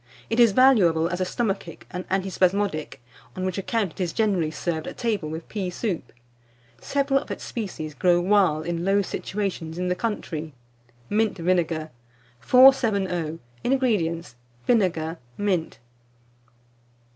[0.31, 2.95] It is valuable as a stomachic and antispasmodic;
[3.35, 6.11] on which account it is generally served at table with pea soup.
[6.79, 10.55] Several of its species grow wild in low situations in the country.
[11.07, 11.91] MINT VINEGAR.
[12.39, 13.37] 470.
[13.63, 14.33] INGREDIENTS.
[14.65, 15.77] Vinegar, mint.